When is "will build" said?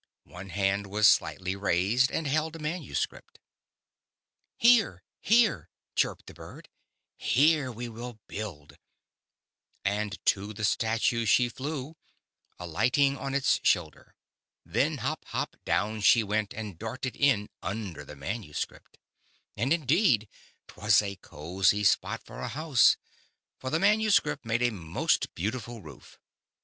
7.87-8.79